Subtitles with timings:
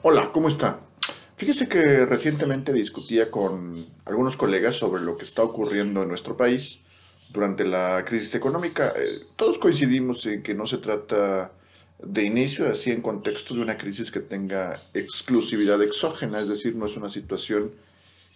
[0.00, 0.78] Hola, ¿cómo está?
[1.34, 3.72] Fíjese que recientemente discutía con
[4.04, 6.82] algunos colegas sobre lo que está ocurriendo en nuestro país
[7.32, 8.92] durante la crisis económica.
[8.96, 11.50] Eh, todos coincidimos en que no se trata
[12.00, 16.86] de inicio, así en contexto de una crisis que tenga exclusividad exógena, es decir, no
[16.86, 17.72] es una situación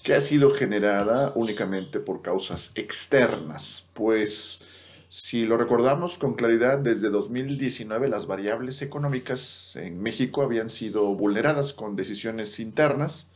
[0.02, 4.66] que ha sido generada únicamente por causas externas, pues
[5.12, 11.74] si lo recordamos con claridad, desde 2019 las variables económicas en México habían sido vulneradas
[11.74, 13.28] con decisiones internas,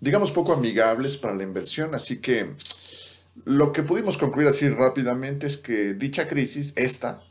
[0.00, 2.50] digamos poco amigables para la inversión, así que
[3.46, 7.22] lo que pudimos concluir así rápidamente es que dicha crisis, esta,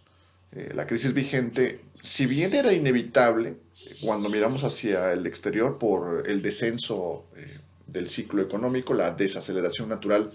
[0.54, 3.58] eh, la crisis vigente, si bien era inevitable
[4.02, 10.32] cuando miramos hacia el exterior por el descenso eh, del ciclo económico, la desaceleración natural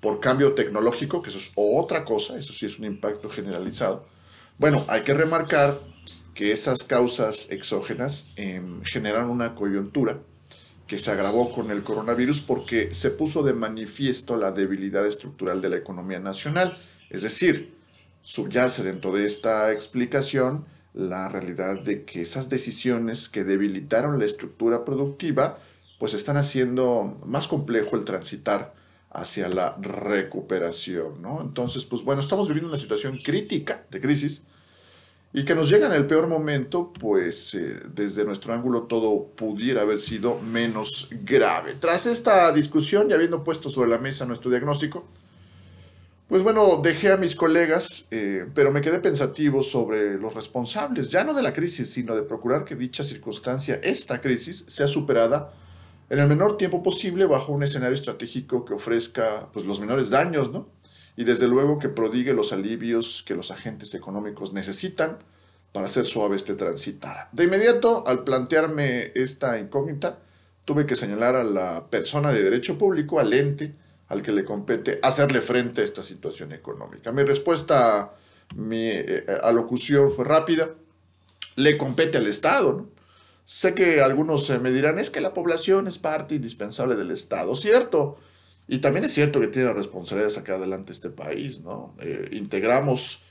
[0.00, 4.06] por cambio tecnológico, que eso es otra cosa, eso sí es un impacto generalizado.
[4.58, 5.80] Bueno, hay que remarcar
[6.34, 10.18] que esas causas exógenas eh, generan una coyuntura
[10.86, 15.70] que se agravó con el coronavirus porque se puso de manifiesto la debilidad estructural de
[15.70, 16.78] la economía nacional.
[17.10, 17.74] Es decir,
[18.22, 24.84] subyace dentro de esta explicación la realidad de que esas decisiones que debilitaron la estructura
[24.84, 25.58] productiva
[25.98, 28.74] pues están haciendo más complejo el transitar
[29.16, 31.40] hacia la recuperación, ¿no?
[31.40, 34.42] Entonces, pues bueno, estamos viviendo una situación crítica de crisis
[35.32, 39.82] y que nos llega en el peor momento, pues eh, desde nuestro ángulo todo pudiera
[39.82, 41.74] haber sido menos grave.
[41.80, 45.06] Tras esta discusión y habiendo puesto sobre la mesa nuestro diagnóstico,
[46.28, 51.24] pues bueno, dejé a mis colegas, eh, pero me quedé pensativo sobre los responsables, ya
[51.24, 55.52] no de la crisis, sino de procurar que dicha circunstancia, esta crisis, sea superada
[56.08, 60.52] en el menor tiempo posible bajo un escenario estratégico que ofrezca pues, los menores daños,
[60.52, 60.68] ¿no?
[61.16, 65.18] Y desde luego que prodigue los alivios que los agentes económicos necesitan
[65.72, 67.28] para hacer suave este transitar.
[67.32, 70.18] De inmediato, al plantearme esta incógnita,
[70.64, 73.74] tuve que señalar a la persona de derecho público, al ente
[74.08, 77.10] al que le compete hacerle frente a esta situación económica.
[77.12, 78.14] Mi respuesta,
[78.54, 80.68] mi eh, alocución fue rápida.
[81.56, 82.95] Le compete al Estado, ¿no?
[83.46, 88.18] Sé que algunos me dirán, es que la población es parte indispensable del Estado, ¿cierto?
[88.66, 91.94] Y también es cierto que tiene responsabilidad de sacar adelante este país, ¿no?
[92.00, 93.22] Eh, integramos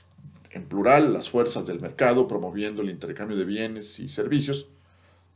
[0.52, 4.68] en plural las fuerzas del mercado, promoviendo el intercambio de bienes y servicios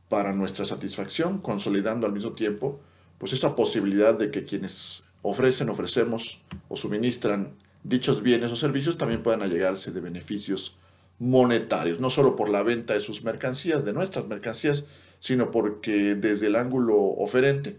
[0.09, 2.81] para nuestra satisfacción, consolidando al mismo tiempo
[3.19, 7.53] pues esa posibilidad de que quienes ofrecen, ofrecemos o suministran
[7.83, 10.79] dichos bienes o servicios también puedan allegarse de beneficios
[11.21, 14.87] monetarios, no solo por la venta de sus mercancías, de nuestras mercancías,
[15.19, 17.77] sino porque desde el ángulo oferente,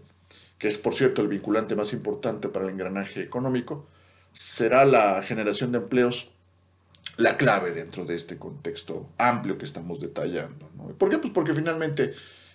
[0.57, 3.85] que es por cierto el vinculante más importante para el engranaje económico,
[4.31, 6.31] será la generación de empleos
[7.17, 10.69] la clave dentro de este contexto amplio que estamos detallando.
[10.97, 11.17] ¿Por qué?
[11.17, 12.13] Pues porque finalmente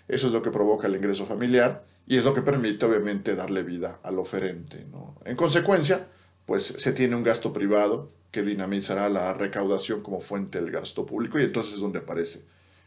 [0.09, 3.63] eso es lo que provoca el ingreso familiar y es lo que permite obviamente darle
[3.63, 4.87] vida al oferente.
[5.27, 6.09] En consecuencia,
[6.49, 11.39] pues se tiene un gasto privado que dinamizará la recaudación como fuente del gasto público
[11.39, 12.47] y entonces es donde aparece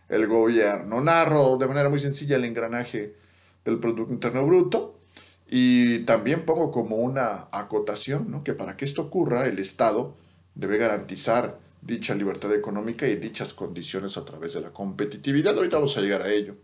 [0.09, 0.99] el gobierno.
[0.99, 3.13] Narro de manera muy sencilla el engranaje
[3.63, 4.97] del Producto Interno Bruto
[5.47, 10.15] y también pongo como una acotación que para que esto ocurra el Estado
[10.55, 15.55] debe garantizar dicha libertad económica y dichas condiciones a través de la competitividad.
[15.55, 16.55] Ahorita vamos a llegar a ello.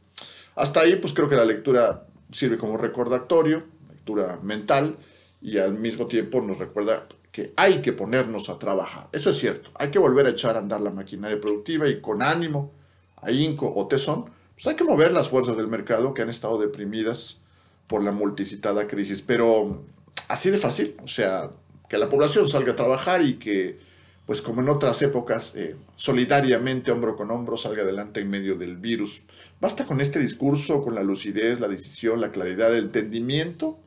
[0.56, 4.98] Hasta ahí pues creo que la lectura sirve como recordatorio, lectura mental
[5.42, 9.10] y al mismo tiempo nos recuerda que hay que ponernos a trabajar.
[9.12, 12.22] Eso es cierto, hay que volver a echar a andar la maquinaria productiva y con
[12.22, 12.72] ánimo,
[13.18, 17.44] ahínco o tesón, pues hay que mover las fuerzas del mercado que han estado deprimidas
[17.86, 19.22] por la multicitada crisis.
[19.22, 19.84] Pero
[20.28, 21.52] así de fácil, o sea,
[21.88, 23.80] que la población salga a trabajar y que,
[24.26, 28.78] pues como en otras épocas, eh, solidariamente, hombro con hombro, salga adelante en medio del
[28.78, 29.26] virus.
[29.62, 33.78] Basta con este discurso, con la lucidez, la decisión, la claridad, el entendimiento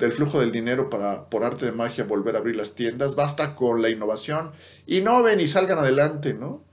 [0.00, 3.14] del flujo del dinero para, por arte de magia, volver a abrir las tiendas.
[3.14, 4.52] Basta con la innovación.
[4.86, 6.64] Innoven y salgan adelante, ¿no?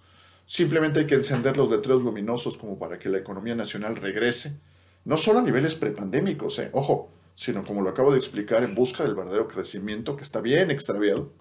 [0.46, 4.60] Simplemente hay que encender los letreros luminosos como para que la economía nacional regrese.
[5.04, 6.70] No solo a niveles prepandémicos, ¿eh?
[6.72, 10.72] ojo, sino como lo acabo de explicar, en busca del verdadero crecimiento que está bien
[10.72, 11.34] extraviado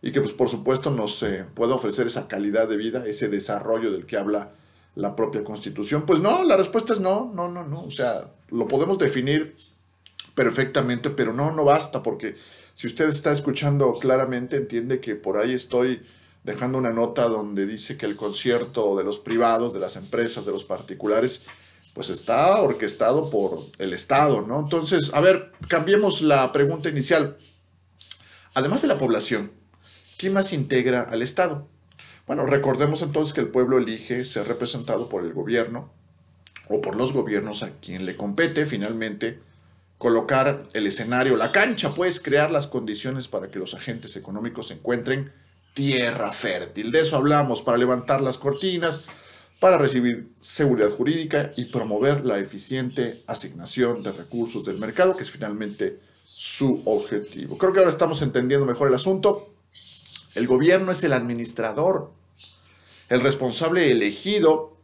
[0.00, 3.90] y que pues por supuesto nos eh, pueda ofrecer esa calidad de vida, ese desarrollo
[3.90, 4.54] del que habla
[4.94, 6.02] la propia constitución.
[6.06, 7.84] Pues no, la respuesta es no, no, no, no.
[7.84, 9.54] O sea, lo podemos definir
[10.34, 12.36] perfectamente, pero no, no basta, porque
[12.74, 16.02] si usted está escuchando claramente, entiende que por ahí estoy
[16.44, 20.52] dejando una nota donde dice que el concierto de los privados, de las empresas, de
[20.52, 21.48] los particulares,
[21.94, 24.60] pues está orquestado por el Estado, ¿no?
[24.60, 27.36] Entonces, a ver, cambiemos la pregunta inicial.
[28.54, 29.52] Además de la población,
[30.18, 31.68] ¿quién más integra al Estado?
[32.26, 35.92] Bueno, recordemos entonces que el pueblo elige ser representado por el gobierno
[36.68, 39.40] o por los gobiernos a quien le compete finalmente
[40.02, 45.32] colocar el escenario, la cancha, pues crear las condiciones para que los agentes económicos encuentren
[45.74, 46.90] tierra fértil.
[46.90, 49.06] De eso hablamos, para levantar las cortinas,
[49.60, 55.30] para recibir seguridad jurídica y promover la eficiente asignación de recursos del mercado, que es
[55.30, 57.56] finalmente su objetivo.
[57.56, 59.54] Creo que ahora estamos entendiendo mejor el asunto.
[60.34, 62.10] El gobierno es el administrador,
[63.08, 64.76] el responsable elegido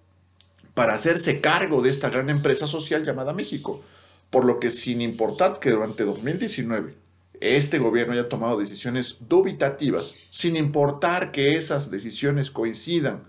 [0.75, 3.83] para hacerse cargo de esta gran empresa social llamada México.
[4.31, 6.95] Por lo que sin importar que durante 2019
[7.41, 13.23] este gobierno haya tomado decisiones dubitativas, sin importar que esas decisiones coincidan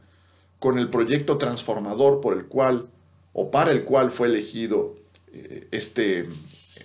[0.60, 2.90] con el proyecto transformador por el cual
[3.34, 4.96] o para el cual fue elegido
[5.32, 6.28] eh, este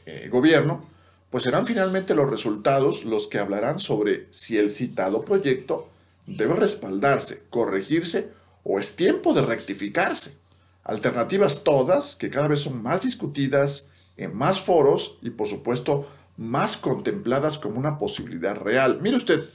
[0.07, 0.87] eh, gobierno,
[1.31, 5.89] pues serán finalmente los resultados los que hablarán sobre si el citado proyecto
[6.27, 8.29] debe respaldarse, corregirse
[8.63, 10.37] o es tiempo de rectificarse.
[10.85, 16.77] Alternativas todas que cada vez son más discutidas en más foros y por supuesto más
[16.77, 18.99] contempladas como una posibilidad real.
[19.01, 19.49] Mire usted,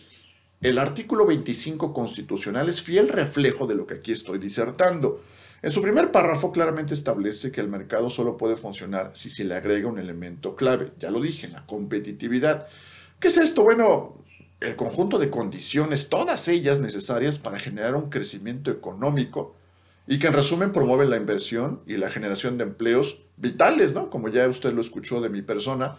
[0.61, 5.21] el artículo 25 constitucional es fiel reflejo de lo que aquí estoy disertando.
[5.61, 9.55] En su primer párrafo claramente establece que el mercado solo puede funcionar si se le
[9.55, 10.91] agrega un elemento clave.
[10.99, 12.67] Ya lo dije, la competitividad.
[13.19, 13.63] ¿Qué es esto?
[13.63, 14.15] Bueno,
[14.61, 19.55] el conjunto de condiciones, todas ellas necesarias para generar un crecimiento económico
[20.11, 24.09] y que en resumen promueven la inversión y la generación de empleos vitales, ¿no?
[24.09, 25.97] Como ya usted lo escuchó de mi persona,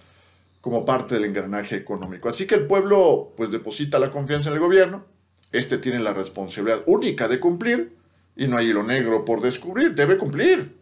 [0.60, 2.28] como parte del engranaje económico.
[2.28, 5.04] Así que el pueblo pues deposita la confianza en el gobierno,
[5.52, 7.96] este tiene la responsabilidad única de cumplir
[8.34, 10.74] y no hay hilo negro por descubrir, debe cumplir.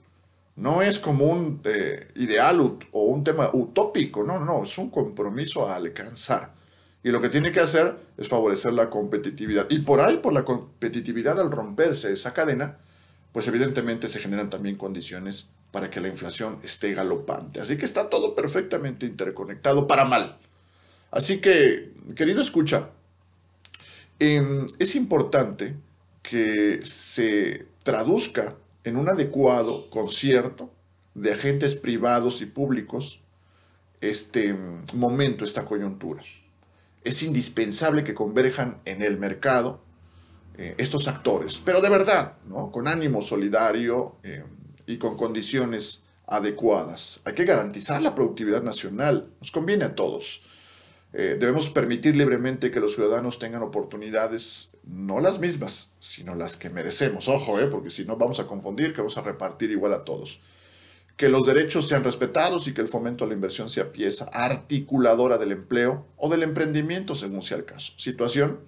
[0.56, 5.68] No es como un eh, ideal o un tema utópico, no, no, es un compromiso
[5.68, 6.54] a alcanzar.
[7.02, 9.66] Y lo que tiene que hacer es favorecer la competitividad.
[9.68, 12.78] Y por ahí, por la competitividad, al romperse esa cadena,
[13.38, 17.60] pues evidentemente se generan también condiciones para que la inflación esté galopante.
[17.60, 20.40] Así que está todo perfectamente interconectado para mal.
[21.12, 22.90] Así que, querido escucha,
[24.18, 25.76] em, es importante
[26.20, 30.72] que se traduzca en un adecuado concierto
[31.14, 33.20] de agentes privados y públicos
[34.00, 34.52] este
[34.94, 36.24] momento, esta coyuntura.
[37.04, 39.80] Es indispensable que converjan en el mercado
[40.58, 42.70] eh, estos actores, pero de verdad, ¿no?
[42.70, 44.44] con ánimo solidario, em,
[44.88, 47.20] y con condiciones adecuadas.
[47.24, 50.44] Hay que garantizar la productividad nacional, nos conviene a todos.
[51.12, 56.70] Eh, debemos permitir libremente que los ciudadanos tengan oportunidades, no las mismas, sino las que
[56.70, 57.28] merecemos.
[57.28, 60.40] Ojo, eh, porque si no vamos a confundir, que vamos a repartir igual a todos.
[61.16, 65.36] Que los derechos sean respetados y que el fomento a la inversión sea pieza articuladora
[65.36, 67.92] del empleo o del emprendimiento, según sea el caso.
[67.96, 68.60] Situación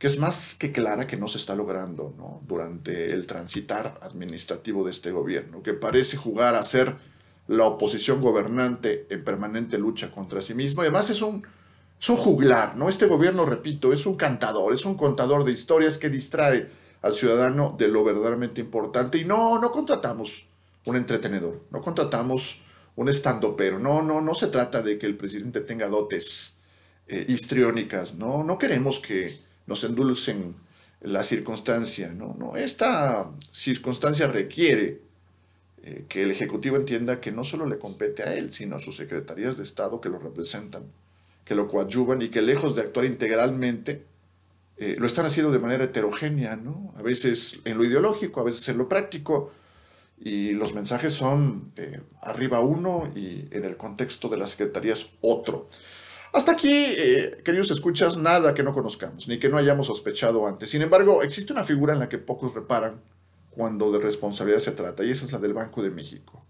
[0.00, 2.14] que es más que clara que no se está logrando
[2.48, 6.96] durante el transitar administrativo de este gobierno, que parece jugar a ser
[7.48, 10.82] la oposición gobernante en permanente lucha contra sí mismo.
[10.82, 11.46] Y además es un,
[12.00, 12.88] es un juglar, ¿no?
[12.88, 16.70] Este gobierno, repito, es un cantador, es un contador de historias que distrae
[17.02, 19.18] al ciudadano de lo verdaderamente importante.
[19.18, 20.46] Y no, no contratamos
[20.86, 22.62] un entretenedor, no contratamos
[22.96, 26.58] un estandopero, no, no, no se trata de que el presidente tenga dotes
[27.06, 30.54] eh, histriónicas, no, no queremos que nos endulcen
[31.00, 32.12] la circunstancia.
[32.12, 32.36] ¿no?
[32.38, 35.00] No, esta circunstancia requiere
[35.82, 38.96] eh, que el Ejecutivo entienda que no solo le compete a él, sino a sus
[38.96, 40.84] secretarías de Estado que lo representan,
[41.44, 44.04] que lo coadyuvan y que lejos de actuar integralmente,
[44.76, 46.92] eh, lo están haciendo de manera heterogénea, ¿no?
[46.96, 49.52] a veces en lo ideológico, a veces en lo práctico,
[50.18, 55.68] y los mensajes son eh, arriba uno y en el contexto de las secretarías otro.
[56.32, 60.70] Hasta aquí, eh, queridos escuchas, nada que no conozcamos, ni que no hayamos sospechado antes.
[60.70, 63.02] Sin embargo, existe una figura en la que pocos reparan
[63.50, 66.44] cuando de responsabilidad se trata, y esa es la del Banco de México,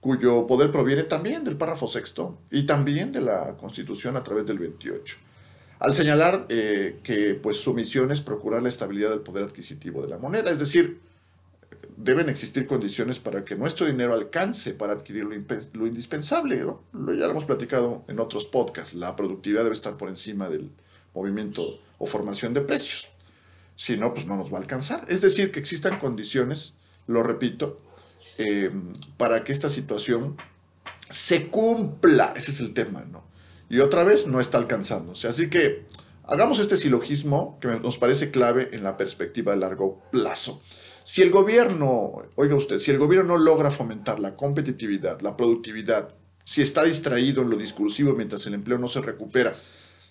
[0.00, 4.58] cuyo poder proviene también del párrafo sexto y también de la Constitución a través del
[4.58, 5.16] 28.
[5.80, 10.08] Al señalar eh, que pues, su misión es procurar la estabilidad del poder adquisitivo de
[10.08, 11.00] la moneda, es decir,
[12.02, 16.56] deben existir condiciones para que nuestro dinero alcance para adquirir lo, indispensable.
[16.56, 16.64] Ya
[16.94, 18.94] lo hemos platicado en otros podcasts.
[18.94, 20.70] La productividad debe estar por encima del
[21.14, 23.10] movimiento o formación de precios.
[23.76, 25.04] Si no, pues no nos va a alcanzar.
[25.08, 27.80] Es decir, que existan condiciones, lo repito,
[28.38, 30.36] em, para que esta situación
[31.10, 32.32] se cumpla.
[32.34, 33.24] Ese es el tema, ¿no?
[33.68, 35.28] Y otra vez no está alcanzándose.
[35.28, 35.84] Así que
[36.24, 40.62] hagamos este silogismo que nos parece clave en la perspectiva de largo plazo.
[41.02, 46.14] Si el gobierno, oiga usted, si el gobierno no logra fomentar la competitividad, la productividad,
[46.44, 49.54] si está distraído en lo discursivo mientras el empleo no se recupera,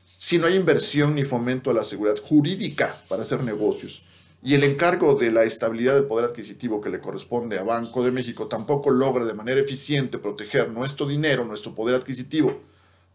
[0.05, 4.09] si no hay inversión ni fomento a la seguridad jurídica para hacer negocios,
[4.41, 8.11] y el encargo de la estabilidad del poder adquisitivo que le corresponde a Banco de
[8.11, 12.61] México tampoco logra de manera eficiente proteger nuestro dinero, nuestro poder adquisitivo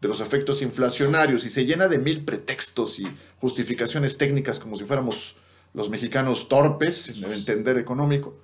[0.02, 3.06] de los efectos inflacionarios y se llena de mil pretextos y
[3.40, 5.36] justificaciones técnicas como si fuéramos
[5.74, 8.36] los mexicanos torpes en el entender económico.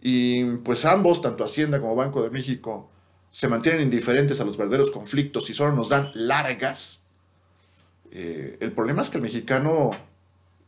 [0.00, 2.88] Y pues ambos, tanto Hacienda como Banco de México,
[3.30, 7.04] se mantienen indiferentes a los verdaderos conflictos y solo nos dan largas.
[8.10, 9.90] Eh, el problema es que el mexicano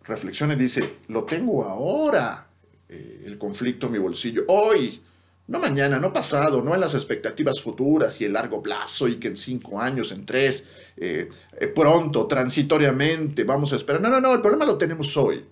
[0.04, 2.48] reflexiona y dice, lo tengo ahora,
[2.88, 5.00] eh, el conflicto en mi bolsillo, hoy,
[5.48, 9.28] no mañana, no pasado, no en las expectativas futuras y el largo plazo y que
[9.28, 10.66] en cinco años, en tres,
[10.96, 11.28] eh,
[11.74, 14.00] pronto, transitoriamente, vamos a esperar.
[14.00, 15.44] No, no, no, el problema lo tenemos hoy.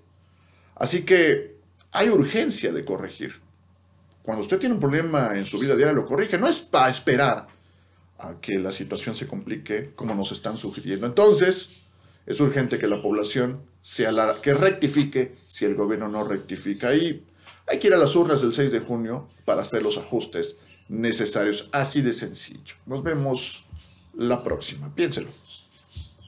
[0.81, 1.57] Así que
[1.93, 3.35] hay urgencia de corregir.
[4.23, 6.39] Cuando usted tiene un problema en su vida diaria, lo corrige.
[6.39, 7.49] No es para esperar
[8.19, 11.07] a que la situación se complique como nos están sugiriendo.
[11.07, 11.87] Entonces,
[12.25, 16.95] es urgente que la población sea la que rectifique si el gobierno no rectifica.
[16.95, 17.27] Y
[17.67, 21.69] hay que ir a las urnas del 6 de junio para hacer los ajustes necesarios.
[21.73, 22.77] Así de sencillo.
[22.87, 23.67] Nos vemos
[24.15, 24.95] la próxima.
[24.95, 25.29] Piénselo.